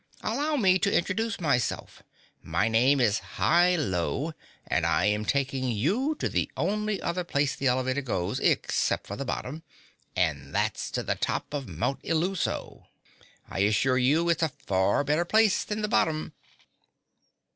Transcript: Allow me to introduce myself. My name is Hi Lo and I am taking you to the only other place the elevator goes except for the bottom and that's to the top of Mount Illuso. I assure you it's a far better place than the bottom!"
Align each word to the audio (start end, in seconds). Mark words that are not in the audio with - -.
Allow 0.23 0.55
me 0.55 0.79
to 0.79 0.91
introduce 0.91 1.39
myself. 1.39 2.01
My 2.41 2.67
name 2.67 2.99
is 2.99 3.19
Hi 3.37 3.75
Lo 3.75 4.33
and 4.65 4.83
I 4.83 5.05
am 5.05 5.25
taking 5.25 5.65
you 5.65 6.15
to 6.15 6.27
the 6.27 6.51
only 6.57 6.99
other 6.99 7.23
place 7.23 7.55
the 7.55 7.67
elevator 7.67 8.01
goes 8.01 8.39
except 8.39 9.05
for 9.05 9.15
the 9.15 9.25
bottom 9.25 9.61
and 10.15 10.55
that's 10.55 10.89
to 10.93 11.03
the 11.03 11.13
top 11.13 11.53
of 11.53 11.67
Mount 11.67 12.01
Illuso. 12.01 12.87
I 13.47 13.59
assure 13.59 13.99
you 13.99 14.27
it's 14.29 14.41
a 14.41 14.49
far 14.65 15.03
better 15.03 15.23
place 15.23 15.63
than 15.63 15.83
the 15.83 15.87
bottom!" 15.87 16.33